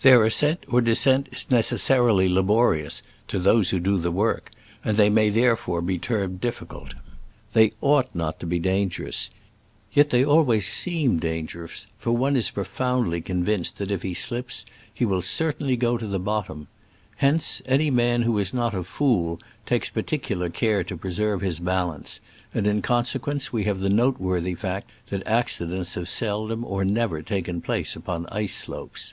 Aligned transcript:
Their 0.00 0.24
ascent 0.24 0.64
or 0.70 0.80
descent 0.80 1.28
is 1.32 1.50
necessarily 1.50 2.30
laborious 2.30 3.02
(to 3.28 3.38
those 3.38 3.68
who 3.68 3.78
do 3.78 3.98
the 3.98 4.10
work), 4.10 4.50
and 4.82 4.96
they 4.96 5.10
may 5.10 5.28
therefore 5.28 5.82
be 5.82 5.98
termed 5.98 6.40
difficult. 6.40 6.94
They 7.52 7.72
ought 7.82 8.08
not 8.14 8.40
to 8.40 8.46
be 8.46 8.58
dangerous. 8.58 9.28
Yet 9.92 10.08
they 10.08 10.24
always 10.24 10.66
seem 10.66 11.18
dangerous, 11.18 11.88
for 11.98 12.12
one 12.12 12.36
is 12.36 12.48
profoundly 12.48 13.20
convinced 13.20 13.76
that 13.76 13.90
if 13.90 14.00
he 14.00 14.14
slips 14.14 14.64
he 14.94 15.04
will 15.04 15.20
certainly 15.20 15.76
go 15.76 15.98
to 15.98 16.06
the 16.06 16.18
bottom. 16.18 16.68
Hence, 17.16 17.60
any 17.66 17.90
man 17.90 18.22
who 18.22 18.38
is 18.38 18.54
not 18.54 18.72
a 18.72 18.82
fool 18.82 19.38
takes 19.66 19.90
particular 19.90 20.48
care 20.48 20.84
to 20.84 20.96
pre 20.96 21.12
serve 21.12 21.42
his 21.42 21.60
balance, 21.60 22.22
and 22.54 22.66
in 22.66 22.80
consequence 22.80 23.52
we 23.52 23.64
have 23.64 23.80
the 23.80 23.90
noteworthy 23.90 24.54
fact 24.54 24.90
that 25.10 25.22
acci 25.26 25.68
dents 25.68 25.96
have 25.96 26.08
seldom 26.08 26.64
or 26.64 26.82
never 26.82 27.20
taken 27.20 27.60
place 27.60 27.94
upon 27.94 28.24
ice 28.32 28.54
slopes. 28.56 29.12